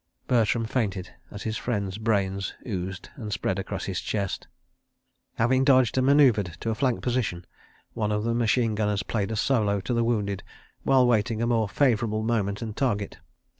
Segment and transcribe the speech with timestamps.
[0.25, 4.47] Bertram fainted as his friend's brains oozed and spread across his chest.
[5.35, 7.45] Having dodged and manœuvred to a flank position,
[7.93, 10.41] one of the machine gunners played a solo to the wounded
[10.81, 13.19] while waiting a more favourable moment and target.